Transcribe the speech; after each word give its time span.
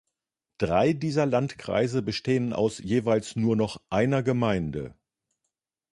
Drei 0.57 0.93
dieser 0.93 1.27
Landkreise 1.27 2.01
bestehen 2.01 2.53
aus 2.53 2.79
jeweils 2.79 3.35
nur 3.35 3.55
noch 3.55 3.79
einer 3.91 4.23
Gemeinde. 4.23 4.95